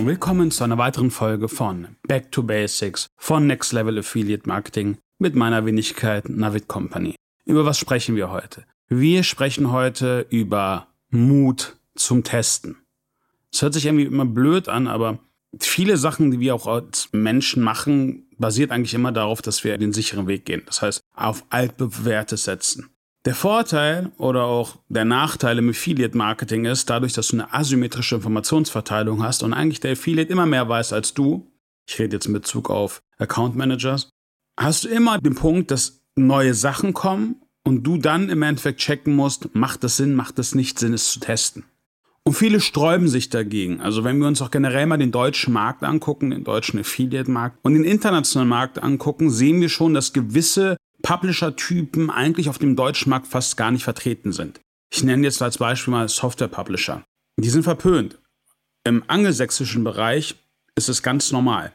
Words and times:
und 0.00 0.06
willkommen 0.06 0.50
zu 0.50 0.64
einer 0.64 0.78
weiteren 0.78 1.10
Folge 1.10 1.46
von 1.46 1.88
Back 2.08 2.32
to 2.32 2.42
Basics 2.42 3.06
von 3.18 3.46
Next 3.46 3.74
Level 3.74 3.98
Affiliate 3.98 4.48
Marketing 4.48 4.96
mit 5.18 5.34
meiner 5.34 5.66
Wenigkeit 5.66 6.26
Navid 6.26 6.68
Company. 6.68 7.16
Über 7.44 7.66
was 7.66 7.76
sprechen 7.76 8.16
wir 8.16 8.30
heute? 8.30 8.64
Wir 8.88 9.24
sprechen 9.24 9.72
heute 9.72 10.26
über 10.30 10.86
Mut 11.10 11.76
zum 11.96 12.24
Testen. 12.24 12.78
Es 13.52 13.60
hört 13.60 13.74
sich 13.74 13.84
irgendwie 13.84 14.06
immer 14.06 14.24
blöd 14.24 14.70
an, 14.70 14.86
aber 14.86 15.18
viele 15.58 15.98
Sachen, 15.98 16.30
die 16.30 16.40
wir 16.40 16.54
auch 16.54 16.66
als 16.66 17.10
Menschen 17.12 17.62
machen, 17.62 18.26
basiert 18.38 18.70
eigentlich 18.70 18.94
immer 18.94 19.12
darauf, 19.12 19.42
dass 19.42 19.64
wir 19.64 19.76
den 19.76 19.92
sicheren 19.92 20.26
Weg 20.26 20.46
gehen. 20.46 20.62
Das 20.64 20.80
heißt, 20.80 21.02
auf 21.14 21.44
altbewährtes 21.50 22.44
setzen. 22.44 22.88
Der 23.26 23.34
Vorteil 23.34 24.12
oder 24.16 24.44
auch 24.44 24.78
der 24.88 25.04
Nachteil 25.04 25.58
im 25.58 25.68
Affiliate 25.68 26.16
Marketing 26.16 26.64
ist, 26.64 26.88
dadurch, 26.88 27.12
dass 27.12 27.28
du 27.28 27.36
eine 27.36 27.52
asymmetrische 27.52 28.14
Informationsverteilung 28.14 29.22
hast 29.22 29.42
und 29.42 29.52
eigentlich 29.52 29.80
der 29.80 29.92
Affiliate 29.92 30.32
immer 30.32 30.46
mehr 30.46 30.66
weiß 30.66 30.94
als 30.94 31.12
du, 31.12 31.46
ich 31.86 31.98
rede 31.98 32.16
jetzt 32.16 32.26
in 32.26 32.32
Bezug 32.32 32.70
auf 32.70 33.02
Account 33.18 33.56
Managers, 33.56 34.08
hast 34.58 34.84
du 34.84 34.88
immer 34.88 35.18
den 35.18 35.34
Punkt, 35.34 35.70
dass 35.70 36.00
neue 36.16 36.54
Sachen 36.54 36.94
kommen 36.94 37.36
und 37.62 37.82
du 37.82 37.98
dann 37.98 38.30
im 38.30 38.40
Endeffekt 38.40 38.80
checken 38.80 39.14
musst, 39.14 39.54
macht 39.54 39.84
das 39.84 39.98
Sinn, 39.98 40.14
macht 40.14 40.38
das 40.38 40.54
nicht 40.54 40.78
Sinn, 40.78 40.94
es 40.94 41.12
zu 41.12 41.20
testen. 41.20 41.64
Und 42.22 42.34
viele 42.34 42.60
sträuben 42.60 43.08
sich 43.08 43.28
dagegen. 43.28 43.82
Also 43.82 44.02
wenn 44.02 44.18
wir 44.18 44.28
uns 44.28 44.40
auch 44.40 44.50
generell 44.50 44.86
mal 44.86 44.96
den 44.96 45.12
deutschen 45.12 45.52
Markt 45.52 45.82
angucken, 45.82 46.30
den 46.30 46.44
deutschen 46.44 46.80
Affiliate-Markt 46.80 47.58
und 47.62 47.74
den 47.74 47.84
internationalen 47.84 48.48
Markt 48.48 48.82
angucken, 48.82 49.30
sehen 49.30 49.60
wir 49.60 49.68
schon, 49.68 49.92
dass 49.92 50.14
gewisse 50.14 50.76
Publisher-Typen 51.02 52.10
eigentlich 52.10 52.48
auf 52.48 52.58
dem 52.58 52.76
deutschen 52.76 53.10
Markt 53.10 53.26
fast 53.26 53.56
gar 53.56 53.70
nicht 53.70 53.84
vertreten 53.84 54.32
sind. 54.32 54.60
Ich 54.92 55.02
nenne 55.02 55.24
jetzt 55.24 55.40
als 55.42 55.58
Beispiel 55.58 55.92
mal 55.92 56.08
Software-Publisher. 56.08 57.04
Die 57.36 57.50
sind 57.50 57.62
verpönt. 57.62 58.18
Im 58.84 59.04
angelsächsischen 59.06 59.84
Bereich 59.84 60.36
ist 60.74 60.88
es 60.88 61.02
ganz 61.02 61.32
normal. 61.32 61.72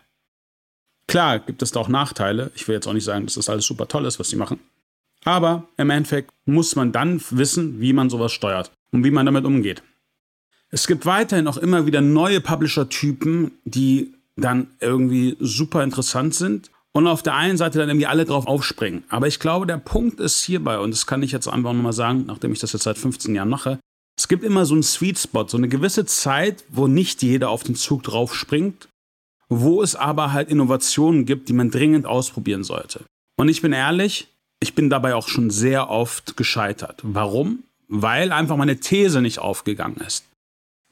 Klar 1.07 1.39
gibt 1.39 1.61
es 1.61 1.71
da 1.71 1.79
auch 1.79 1.87
Nachteile. 1.87 2.51
Ich 2.55 2.67
will 2.67 2.75
jetzt 2.75 2.87
auch 2.87 2.93
nicht 2.93 3.03
sagen, 3.03 3.25
dass 3.25 3.35
das 3.35 3.49
alles 3.49 3.65
super 3.65 3.87
toll 3.87 4.05
ist, 4.05 4.19
was 4.19 4.29
sie 4.29 4.35
machen. 4.35 4.59
Aber 5.23 5.67
im 5.77 5.89
Endeffekt 5.89 6.31
muss 6.45 6.75
man 6.75 6.91
dann 6.91 7.21
wissen, 7.31 7.79
wie 7.79 7.93
man 7.93 8.09
sowas 8.09 8.31
steuert 8.31 8.71
und 8.91 9.03
wie 9.03 9.11
man 9.11 9.25
damit 9.25 9.45
umgeht. 9.45 9.83
Es 10.69 10.87
gibt 10.87 11.05
weiterhin 11.05 11.47
auch 11.47 11.57
immer 11.57 11.85
wieder 11.85 12.01
neue 12.01 12.41
Publisher-Typen, 12.41 13.51
die 13.65 14.13
dann 14.35 14.67
irgendwie 14.79 15.37
super 15.39 15.83
interessant 15.83 16.35
sind 16.35 16.69
und 16.95 17.07
auf 17.07 17.21
der 17.21 17.35
einen 17.35 17.57
Seite 17.57 17.77
dann 17.77 17.89
irgendwie 17.89 18.07
alle 18.07 18.23
drauf 18.23 18.47
aufspringen. 18.47 19.03
Aber 19.09 19.27
ich 19.27 19.41
glaube, 19.41 19.67
der 19.67 19.77
Punkt 19.77 20.21
ist 20.21 20.41
hierbei, 20.41 20.79
und 20.79 20.91
das 20.91 21.05
kann 21.05 21.23
ich 21.23 21.33
jetzt 21.33 21.47
einfach 21.47 21.73
nochmal 21.73 21.91
sagen, 21.91 22.23
nachdem 22.25 22.53
ich 22.53 22.59
das 22.59 22.71
jetzt 22.71 22.83
seit 22.83 22.97
15 22.97 23.35
Jahren 23.35 23.49
mache, 23.49 23.79
es 24.17 24.29
gibt 24.29 24.45
immer 24.45 24.65
so 24.65 24.75
einen 24.75 24.83
Sweet 24.83 25.19
Spot, 25.19 25.45
so 25.45 25.57
eine 25.57 25.67
gewisse 25.67 26.05
Zeit, 26.05 26.63
wo 26.69 26.87
nicht 26.87 27.21
jeder 27.21 27.49
auf 27.49 27.63
den 27.63 27.75
Zug 27.75 28.03
drauf 28.03 28.33
springt, 28.33 28.87
wo 29.49 29.81
es 29.81 29.95
aber 29.97 30.31
halt 30.31 30.49
Innovationen 30.49 31.25
gibt, 31.25 31.49
die 31.49 31.53
man 31.53 31.69
dringend 31.69 32.05
ausprobieren 32.05 32.63
sollte. 32.63 33.03
Und 33.35 33.49
ich 33.49 33.61
bin 33.61 33.73
ehrlich, 33.73 34.29
ich 34.61 34.73
bin 34.73 34.89
dabei 34.89 35.15
auch 35.15 35.27
schon 35.27 35.49
sehr 35.49 35.89
oft 35.89 36.37
gescheitert. 36.37 37.01
Warum? 37.03 37.63
Weil 37.89 38.31
einfach 38.31 38.55
meine 38.55 38.79
These 38.79 39.21
nicht 39.21 39.39
aufgegangen 39.39 39.97
ist. 39.97 40.23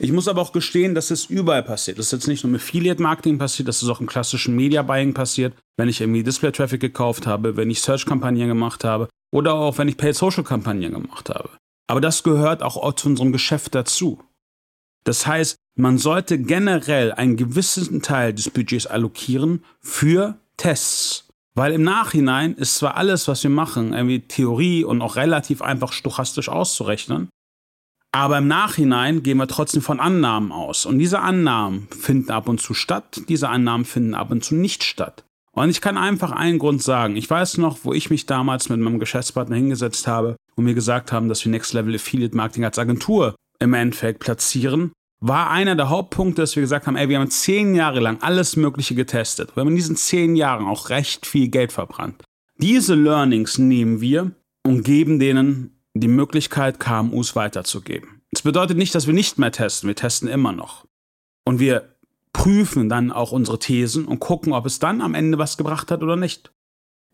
Ich 0.04 0.12
muss 0.12 0.28
aber 0.28 0.42
auch 0.42 0.52
gestehen, 0.52 0.96
dass 0.96 1.12
es 1.12 1.28
überall 1.28 1.64
passiert. 1.64 1.98
Das 1.98 2.08
ist 2.08 2.12
jetzt 2.12 2.28
nicht 2.28 2.44
nur 2.44 2.50
im 2.50 2.58
Affiliate-Marketing 2.58 3.38
passiert, 3.38 3.70
das 3.70 3.82
ist 3.82 3.88
auch 3.88 4.02
im 4.02 4.06
klassischen 4.06 4.54
Media-Buying 4.54 5.14
passiert, 5.14 5.54
wenn 5.78 5.88
ich 5.88 6.02
irgendwie 6.02 6.24
Display-Traffic 6.24 6.82
gekauft 6.82 7.26
habe, 7.26 7.56
wenn 7.56 7.70
ich 7.70 7.82
Search-Kampagnen 7.82 8.50
gemacht 8.50 8.84
habe 8.84 9.08
oder 9.32 9.54
auch 9.54 9.78
wenn 9.78 9.88
ich 9.88 9.96
Paid-Social-Kampagnen 9.96 10.92
gemacht 10.92 11.30
habe. 11.30 11.52
Aber 11.88 12.02
das 12.02 12.24
gehört 12.24 12.64
auch 12.64 12.94
zu 12.96 13.08
unserem 13.08 13.32
Geschäft 13.32 13.76
dazu. 13.76 14.20
Das 15.06 15.26
heißt, 15.26 15.56
man 15.76 15.98
sollte 15.98 16.38
generell 16.38 17.14
einen 17.14 17.38
gewissen 17.38 18.02
Teil 18.02 18.34
des 18.34 18.50
Budgets 18.50 18.88
allokieren 18.88 19.64
für 19.80 20.38
Tests. 20.58 21.30
Weil 21.56 21.72
im 21.72 21.84
Nachhinein 21.84 22.56
ist 22.56 22.76
zwar 22.76 22.98
alles, 22.98 23.30
was 23.30 23.42
wir 23.44 23.52
machen, 23.52 23.94
irgendwie 23.94 24.20
Theorie 24.20 24.84
und 24.84 25.02
auch 25.02 25.16
relativ 25.16 25.62
einfach 25.62 25.94
stochastisch 25.94 26.50
auszurechnen, 26.50 27.30
aber 28.14 28.38
im 28.38 28.48
Nachhinein 28.48 29.24
gehen 29.24 29.38
wir 29.38 29.48
trotzdem 29.48 29.82
von 29.82 30.00
Annahmen 30.00 30.52
aus. 30.52 30.86
Und 30.86 31.00
diese 31.00 31.20
Annahmen 31.20 31.88
finden 31.90 32.32
ab 32.32 32.48
und 32.48 32.62
zu 32.62 32.76
statt, 32.76 33.24
diese 33.28 33.50
Annahmen 33.50 33.86
finden 33.86 34.14
ab 34.14 34.32
und 34.32 34.44
zu 34.46 34.56
nicht 34.56 34.84
statt. 34.84 35.26
Und 35.52 35.70
ich 35.70 35.82
kann 35.82 35.98
einfach 35.98 36.32
einen 36.32 36.60
Grund 36.60 36.82
sagen. 36.82 37.16
Ich 37.16 37.30
weiß 37.30 37.58
noch, 37.58 37.80
wo 37.84 37.94
ich 37.94 38.12
mich 38.12 38.28
damals 38.28 38.70
mit 38.70 38.80
meinem 38.80 39.00
Geschäftspartner 39.00 39.56
hingesetzt 39.56 40.08
habe 40.08 40.36
und 40.56 40.64
mir 40.64 40.76
gesagt 40.76 41.12
haben, 41.12 41.28
dass 41.28 41.44
wir 41.44 41.52
Next 41.52 41.74
Level 41.74 41.96
Affiliate 41.96 42.36
Marketing 42.36 42.66
als 42.66 42.78
Agentur 42.78 43.36
im 43.60 43.74
Endeffekt 43.74 44.20
platzieren, 44.20 44.92
war 45.20 45.50
einer 45.50 45.76
der 45.76 45.90
Hauptpunkte, 45.90 46.42
dass 46.42 46.56
wir 46.56 46.62
gesagt 46.62 46.86
haben, 46.86 46.98
ey, 46.98 47.10
wir 47.10 47.20
haben 47.20 47.30
zehn 47.30 47.74
Jahre 47.76 48.00
lang 48.00 48.22
alles 48.22 48.58
Mögliche 48.58 48.94
getestet. 48.94 49.56
Wir 49.56 49.62
haben 49.62 49.70
in 49.70 49.76
diesen 49.76 49.96
zehn 49.96 50.36
Jahren 50.36 50.66
auch 50.66 50.90
recht 50.90 51.26
viel 51.26 51.48
Geld 51.48 51.72
verbrannt. 51.72 52.24
Diese 52.58 52.94
Learnings 52.94 53.58
nehmen 53.58 54.02
wir 54.02 54.32
und 54.64 54.84
geben 54.84 55.20
denen 55.20 55.83
die 55.94 56.08
Möglichkeit, 56.08 56.80
KMUs 56.80 57.36
weiterzugeben. 57.36 58.22
Das 58.32 58.42
bedeutet 58.42 58.78
nicht, 58.78 58.96
dass 58.96 59.08
wir 59.08 59.14
nicht 59.14 59.38
mehr 59.38 59.52
testen. 59.52 59.88
Wir 59.88 59.96
testen 59.96 60.28
immer 60.28 60.52
noch. 60.52 60.86
Und 61.46 61.60
wir 61.60 61.96
prüfen 62.34 62.90
dann 62.90 63.12
auch 63.12 63.32
unsere 63.32 63.60
Thesen 63.60 64.06
und 64.06 64.20
gucken, 64.20 64.54
ob 64.54 64.66
es 64.66 64.80
dann 64.80 65.02
am 65.02 65.14
Ende 65.14 65.38
was 65.38 65.58
gebracht 65.58 65.92
hat 65.92 66.02
oder 66.02 66.16
nicht. 66.16 66.52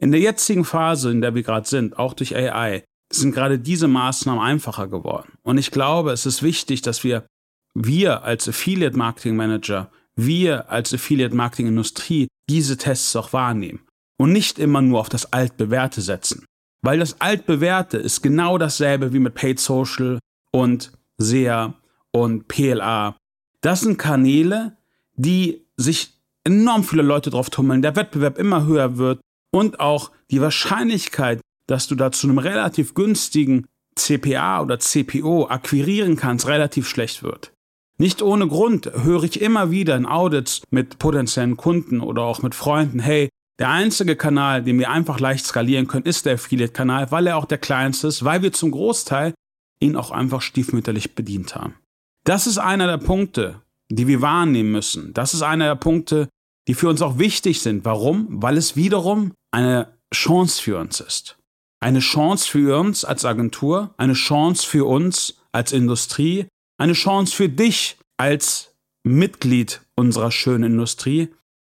In 0.02 0.12
der 0.12 0.22
jetzigen 0.22 0.64
Phase, 0.64 1.12
in 1.12 1.20
der 1.20 1.36
wir 1.36 1.44
gerade 1.44 1.68
sind, 1.68 2.00
auch 2.00 2.14
durch 2.14 2.36
AI, 2.36 2.84
sind 3.12 3.34
gerade 3.34 3.60
diese 3.60 3.88
Maßnahmen 3.88 4.42
einfacher 4.42 4.88
geworden. 4.88 5.34
Und 5.44 5.58
ich 5.58 5.72
glaube, 5.72 6.12
es 6.12 6.26
ist 6.26 6.42
wichtig, 6.42 6.82
dass 6.82 7.04
wir, 7.04 7.28
wir 7.74 8.24
als 8.24 8.48
Affiliate 8.48 8.98
Marketing 8.98 9.36
Manager, 9.36 9.92
wir 10.16 10.70
als 10.70 10.94
Affiliate 10.94 11.36
Marketing 11.36 11.68
Industrie 11.68 12.28
diese 12.50 12.78
Tests 12.78 13.16
auch 13.16 13.34
wahrnehmen 13.34 13.82
und 14.18 14.32
nicht 14.32 14.58
immer 14.58 14.82
nur 14.82 15.00
auf 15.00 15.10
das 15.10 15.34
Altbewährte 15.34 16.02
setzen. 16.02 16.46
Weil 16.82 17.00
das 17.00 17.20
Altbewährte 17.20 17.98
ist 17.98 18.22
genau 18.22 18.58
dasselbe 18.58 19.14
wie 19.14 19.20
mit 19.20 19.36
Paid 19.36 19.60
Social 19.60 20.20
und 20.52 20.92
SEA 21.18 21.74
und 22.12 22.48
PLA. 22.48 23.18
Das 23.62 23.82
sind 23.82 23.98
Kanäle, 23.98 24.78
die 25.16 25.66
sich 25.76 26.14
enorm 26.44 26.84
viele 26.84 27.02
Leute 27.02 27.30
drauf 27.30 27.50
tummeln, 27.50 27.82
der 27.82 27.96
Wettbewerb 27.96 28.38
immer 28.38 28.66
höher 28.66 28.98
wird 28.98 29.20
und 29.52 29.80
auch 29.80 30.12
die 30.32 30.42
Wahrscheinlichkeit, 30.42 31.42
dass 31.68 31.88
du 31.88 31.96
da 31.96 32.12
zu 32.12 32.28
einem 32.28 32.38
relativ 32.38 32.94
günstigen 32.94 33.66
CPA 33.96 34.62
oder 34.62 34.80
CPO 34.80 35.48
akquirieren 35.50 36.16
kannst, 36.16 36.48
relativ 36.48 36.88
schlecht 36.88 37.22
wird. 37.22 37.52
Nicht 37.98 38.22
ohne 38.22 38.48
Grund 38.48 38.90
höre 39.04 39.24
ich 39.24 39.42
immer 39.42 39.72
wieder 39.72 39.98
in 39.98 40.06
Audits 40.06 40.62
mit 40.72 41.00
potenziellen 41.00 41.58
Kunden 41.58 42.00
oder 42.00 42.22
auch 42.22 42.42
mit 42.42 42.56
Freunden, 42.56 43.00
hey, 43.00 43.30
der 43.60 43.70
einzige 43.70 44.16
Kanal, 44.16 44.64
den 44.64 44.80
wir 44.80 44.90
einfach 44.90 45.20
leicht 45.20 45.46
skalieren 45.46 45.88
können, 45.88 46.06
ist 46.06 46.26
der 46.26 46.36
Affiliate-Kanal, 46.36 47.12
weil 47.12 47.28
er 47.28 47.38
auch 47.38 47.46
der 47.46 47.58
kleinste 47.58 48.08
ist, 48.08 48.24
weil 48.24 48.42
wir 48.42 48.54
zum 48.54 48.72
Großteil 48.72 49.34
ihn 49.82 49.96
auch 49.96 50.12
einfach 50.12 50.42
stiefmütterlich 50.42 51.14
bedient 51.16 51.56
haben. 51.56 51.76
Das 52.24 52.48
ist 52.48 52.58
einer 52.58 52.88
der 52.88 52.98
Punkte, 52.98 53.62
die 53.90 54.08
wir 54.08 54.22
wahrnehmen 54.22 54.72
müssen. 54.72 55.14
Das 55.14 55.34
ist 55.34 55.42
einer 55.42 55.66
der 55.66 55.76
Punkte, 55.76 56.30
die 56.68 56.74
für 56.74 56.90
uns 56.90 57.02
auch 57.02 57.18
wichtig 57.18 57.62
sind. 57.62 57.86
Warum? 57.86 58.28
Weil 58.30 58.58
es 58.58 58.76
wiederum 58.76 59.34
eine 59.52 59.98
Chance 60.14 60.62
für 60.62 60.78
uns 60.80 61.00
ist. 61.00 61.38
Eine 61.82 62.00
Chance 62.00 62.50
für 62.50 62.78
uns 62.78 63.06
als 63.06 63.26
Agentur, 63.26 63.94
eine 63.98 64.14
Chance 64.14 64.68
für 64.68 64.86
uns 64.86 65.42
als 65.52 65.72
Industrie, 65.72 66.48
eine 66.78 66.94
Chance 66.94 67.36
für 67.36 67.50
dich 67.50 67.98
als 68.18 68.76
Mitglied 69.04 69.82
unserer 69.96 70.32
schönen 70.32 70.74
Industrie, 70.74 71.30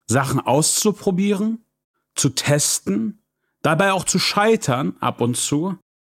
Sachen 0.08 0.40
auszuprobieren, 0.40 1.63
zu 2.14 2.30
testen, 2.30 3.22
dabei 3.62 3.92
auch 3.92 4.04
zu 4.04 4.18
scheitern 4.18 4.96
ab 5.00 5.20
und 5.20 5.36
zu, 5.36 5.76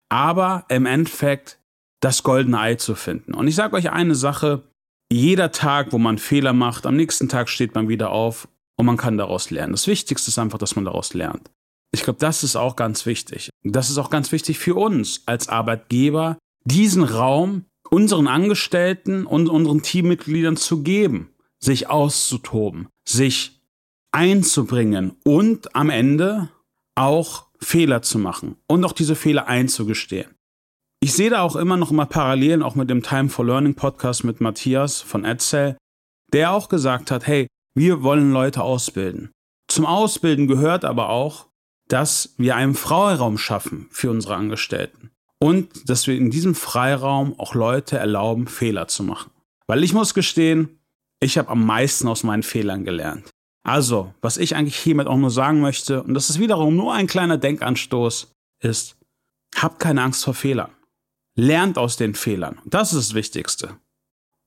aber 0.09 0.65
im 0.69 0.86
Endeffekt 0.86 1.59
das 2.01 2.24
goldene 2.24 2.59
Ei 2.59 2.75
zu 2.75 2.95
finden. 2.95 3.33
Und 3.33 3.47
ich 3.47 3.56
sage 3.56 3.75
euch 3.75 3.92
eine 3.92 4.15
Sache, 4.15 4.63
jeder 5.12 5.51
Tag, 5.51 5.92
wo 5.92 5.97
man 5.97 6.18
Fehler 6.18 6.53
macht, 6.53 6.86
am 6.86 6.95
nächsten 6.95 7.30
Tag 7.30 7.50
steht 7.50 7.75
man 7.75 7.88
wieder 7.88 8.09
auf 8.09 8.47
und 8.77 8.86
man 8.86 8.97
kann 8.97 9.18
daraus 9.18 9.50
lernen. 9.50 9.74
Das 9.74 9.88
Wichtigste 9.88 10.30
ist 10.30 10.39
einfach, 10.39 10.57
dass 10.57 10.75
man 10.75 10.86
daraus 10.86 11.13
lernt. 11.13 11.51
Ich 11.92 12.03
glaube, 12.03 12.19
das 12.19 12.44
ist 12.44 12.56
auch 12.56 12.75
ganz 12.75 13.06
wichtig. 13.06 13.50
Das 13.63 13.89
ist 13.89 13.97
auch 13.97 14.09
ganz 14.09 14.31
wichtig 14.31 14.59
für 14.59 14.75
uns 14.75 15.24
als 15.25 15.47
Arbeitgeber, 15.47 16.38
diesen 16.65 17.03
Raum 17.03 17.65
unseren 17.89 18.27
Angestellten 18.27 19.25
und 19.25 19.47
unseren 19.47 19.81
Teammitgliedern 19.81 20.57
zu 20.57 20.81
geben, 20.83 21.30
sich 21.59 21.89
auszutoben, 21.89 22.89
sich 23.07 23.55
einzubringen 24.15 25.17
und 25.25 25.75
am 25.75 25.89
Ende 25.89 26.47
auch 26.95 27.47
Fehler 27.59 28.01
zu 28.01 28.17
machen 28.17 28.56
und 28.65 28.85
auch 28.85 28.94
diese 28.94 29.13
Fehler 29.13 29.47
einzugestehen. 29.47 30.33
Ich 31.01 31.12
sehe 31.12 31.29
da 31.29 31.41
auch 31.41 31.57
immer 31.57 31.75
noch 31.75 31.91
mal 31.91 32.06
Parallelen, 32.06 32.63
auch 32.63 32.75
mit 32.75 32.89
dem 32.89 33.03
Time 33.03 33.27
for 33.27 33.45
Learning 33.45 33.75
Podcast 33.75 34.23
mit 34.23 34.39
Matthias 34.39 35.01
von 35.01 35.25
Edsel, 35.25 35.75
der 36.31 36.51
auch 36.51 36.69
gesagt 36.69 37.12
hat, 37.12 37.27
hey, 37.27 37.47
wir 37.75 38.03
wollen 38.03 38.31
Leute 38.31 38.62
ausbilden. 38.62 39.31
Zum 39.67 39.85
Ausbilden 39.85 40.47
gehört 40.47 40.85
aber 40.85 41.09
auch, 41.09 41.47
dass 41.89 42.35
wir 42.38 42.56
einen 42.56 42.75
Freiraum 42.75 43.38
schaffen 43.38 43.88
für 43.91 44.11
unsere 44.11 44.35
Angestellten 44.35 45.11
und 45.39 45.89
dass 45.89 46.07
wir 46.07 46.15
in 46.15 46.31
diesem 46.31 46.56
Freiraum 46.56 47.38
auch 47.38 47.53
Leute 47.53 47.97
erlauben, 47.97 48.47
Fehler 48.47 48.88
zu 48.88 49.03
machen. 49.03 49.31
Weil 49.68 49.83
ich 49.83 49.94
muss 49.94 50.13
gestehen, 50.13 50.79
Ich 51.21 51.38
habe 51.38 51.50
am 51.50 51.65
meisten 51.65 52.07
aus 52.07 52.23
meinen 52.23 52.44
Fehlern 52.44 52.83
gelernt. 52.85 53.34
Also, 53.65 54.13
was 54.21 54.38
ich 54.38 54.56
eigentlich 54.56 54.77
hiermit 54.77 55.07
auch 55.07 55.17
nur 55.17 55.31
sagen 55.31 55.59
möchte, 55.59 56.03
und 56.03 56.13
das 56.13 56.29
ist 56.29 56.39
wiederum 56.39 56.75
nur 56.75 56.94
ein 56.94 57.07
kleiner 57.07 57.38
Denkanstoß, 57.38 58.31
ist, 58.62 58.95
habt 59.56 59.79
keine 59.79 60.03
Angst 60.03 60.23
vor 60.23 60.35
Fehlern. 60.35 60.69
Lernt 61.35 61.79
aus 61.79 61.97
den 61.97 62.13
Fehlern. 62.13 62.59
Das 62.65 62.94
ist 62.94 63.09
das 63.09 63.15
Wichtigste. 63.15 63.77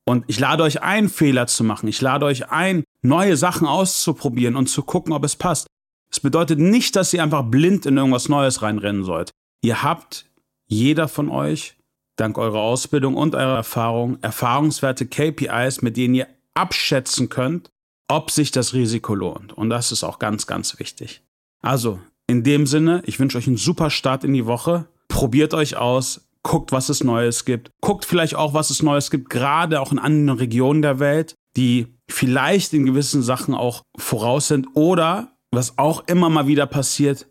Und 0.07 0.25
ich 0.29 0.39
lade 0.39 0.63
euch 0.63 0.83
ein, 0.83 1.09
Fehler 1.09 1.49
zu 1.49 1.65
machen. 1.65 1.89
Ich 1.89 2.01
lade 2.01 2.27
euch 2.27 2.51
ein, 2.51 2.85
neue 3.03 3.37
Sachen 3.37 3.67
auszuprobieren 3.67 4.55
und 4.55 4.69
zu 4.69 4.85
gucken, 4.85 5.13
ob 5.13 5.25
es 5.25 5.35
passt. 5.35 5.67
Es 6.11 6.21
bedeutet 6.21 6.61
nicht, 6.61 6.95
dass 6.95 7.13
ihr 7.13 7.23
einfach 7.23 7.43
blind 7.43 7.87
in 7.87 7.97
irgendwas 7.97 8.29
Neues 8.29 8.63
reinrennen 8.63 9.03
sollt. 9.03 9.33
Ihr 9.63 9.83
habt, 9.83 10.27
jeder 10.67 11.09
von 11.09 11.29
euch, 11.29 11.77
dank 12.17 12.39
eurer 12.39 12.61
Ausbildung 12.61 13.17
und 13.17 13.35
eurer 13.35 13.57
Erfahrung, 13.57 14.19
erfahrungswerte 14.23 15.07
KPIs, 15.07 15.83
mit 15.83 15.97
denen 15.97 16.15
ihr 16.15 16.29
abschätzen 16.55 17.29
könnt, 17.29 17.69
ob 18.09 18.31
sich 18.31 18.51
das 18.51 18.75
Risiko 18.75 19.15
lohnt. 19.15 19.53
Und 19.53 19.71
das 19.71 19.93
ist 19.93 20.03
auch 20.03 20.19
ganz, 20.19 20.47
ganz 20.47 20.79
wichtig. 20.79 21.23
Also, 21.61 22.01
in 22.27 22.43
dem 22.43 22.67
Sinne, 22.67 23.03
ich 23.07 23.21
wünsche 23.21 23.39
euch 23.39 23.47
einen 23.47 23.57
super 23.57 23.91
Start 23.91 24.25
in 24.25 24.33
die 24.33 24.47
Woche. 24.47 24.87
Probiert 25.09 25.55
euch 25.55 25.77
aus, 25.77 26.29
guckt, 26.43 26.73
was 26.73 26.89
es 26.89 27.05
Neues 27.05 27.45
gibt. 27.45 27.71
Guckt 27.81 28.05
vielleicht 28.05 28.35
auch, 28.35 28.55
was 28.55 28.71
es 28.71 28.83
Neues 28.83 29.11
gibt, 29.11 29.31
gerade 29.31 29.81
auch 29.81 29.93
in 29.93 29.99
anderen 29.99 30.39
Regionen 30.39 30.83
der 30.83 30.99
Welt, 30.99 31.35
die 31.57 31.95
vielleicht 32.11 32.73
in 32.73 32.87
gewissen 32.87 33.23
Sachen 33.23 33.55
auch 33.55 33.83
voraus 33.97 34.49
sind. 34.49 34.69
Oder, 34.75 35.33
was 35.51 35.79
auch 35.79 36.05
immer 36.07 36.31
mal 36.31 36.47
wieder 36.47 36.67
passiert, 36.67 37.27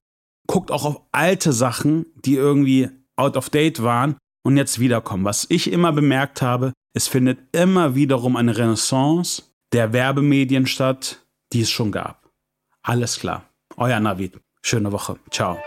guckt 0.47 0.71
auch 0.71 0.85
auf 0.85 1.01
alte 1.11 1.53
Sachen, 1.53 2.05
die 2.25 2.35
irgendwie 2.35 2.89
out 3.15 3.37
of 3.37 3.49
date 3.49 3.81
waren 3.83 4.17
und 4.43 4.57
jetzt 4.57 4.79
wiederkommen. 4.79 5.25
Was 5.25 5.45
ich 5.49 5.71
immer 5.71 5.91
bemerkt 5.91 6.41
habe, 6.41 6.73
es 6.93 7.07
findet 7.07 7.39
immer 7.55 7.95
wiederum 7.95 8.35
eine 8.35 8.57
Renaissance 8.57 9.43
der 9.73 9.93
Werbemedien 9.93 10.65
statt, 10.65 11.25
die 11.53 11.61
es 11.61 11.69
schon 11.69 11.91
gab. 11.91 12.29
Alles 12.81 13.19
klar. 13.19 13.49
Euer 13.75 13.99
Navid. 13.99 14.39
Schöne 14.61 14.91
Woche. 14.91 15.19
Ciao. 15.29 15.57